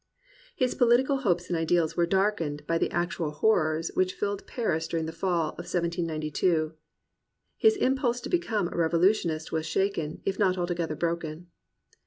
[0.55, 5.05] His political hopes and ideals were darkened by the actual horrors which filled Paris during
[5.05, 6.73] the fall of 1792.
[7.55, 11.51] His impulse to become a revolutionist was shaken, if not altogether broken.